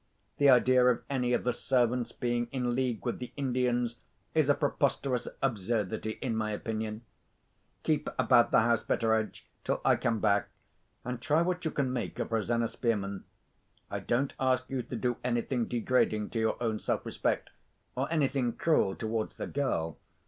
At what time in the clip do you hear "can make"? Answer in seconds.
11.69-12.17